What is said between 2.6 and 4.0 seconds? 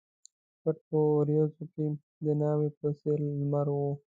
په څېر لمر و